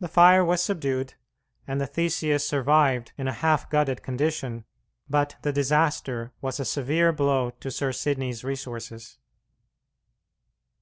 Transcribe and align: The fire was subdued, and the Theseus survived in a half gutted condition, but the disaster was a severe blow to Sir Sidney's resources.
The 0.00 0.08
fire 0.08 0.42
was 0.42 0.62
subdued, 0.62 1.12
and 1.68 1.78
the 1.78 1.86
Theseus 1.86 2.48
survived 2.48 3.12
in 3.18 3.28
a 3.28 3.34
half 3.34 3.68
gutted 3.68 4.02
condition, 4.02 4.64
but 5.10 5.36
the 5.42 5.52
disaster 5.52 6.32
was 6.40 6.58
a 6.58 6.64
severe 6.64 7.12
blow 7.12 7.50
to 7.60 7.70
Sir 7.70 7.92
Sidney's 7.92 8.44
resources. 8.44 9.18